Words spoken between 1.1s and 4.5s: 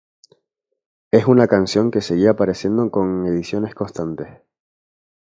Es una canción que seguía apareciendo con ediciones constantes.